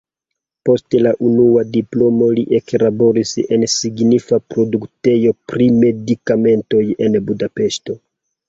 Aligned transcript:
Post 0.67 0.95
la 1.07 1.11
unua 1.31 1.65
diplomo 1.75 2.29
li 2.39 2.45
eklaboris 2.59 3.33
en 3.57 3.67
signifa 3.75 4.41
produktejo 4.55 5.37
pri 5.53 5.71
medikamentoj 5.85 6.85
en 7.09 7.21
Budapeŝto. 7.31 8.01